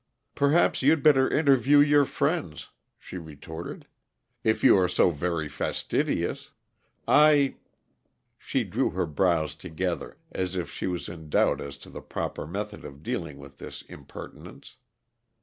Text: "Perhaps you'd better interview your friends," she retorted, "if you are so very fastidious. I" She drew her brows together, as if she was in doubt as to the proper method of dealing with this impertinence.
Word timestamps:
"Perhaps 0.33 0.81
you'd 0.81 1.03
better 1.03 1.29
interview 1.29 1.77
your 1.77 2.05
friends," 2.05 2.69
she 2.97 3.17
retorted, 3.19 3.85
"if 4.43 4.63
you 4.63 4.75
are 4.75 4.87
so 4.87 5.11
very 5.11 5.47
fastidious. 5.47 6.53
I" 7.07 7.57
She 8.39 8.63
drew 8.63 8.89
her 8.89 9.05
brows 9.05 9.53
together, 9.53 10.17
as 10.31 10.55
if 10.55 10.71
she 10.71 10.87
was 10.87 11.07
in 11.07 11.29
doubt 11.29 11.61
as 11.61 11.77
to 11.85 11.91
the 11.91 12.01
proper 12.01 12.47
method 12.47 12.83
of 12.83 13.03
dealing 13.03 13.37
with 13.37 13.59
this 13.59 13.83
impertinence. 13.83 14.77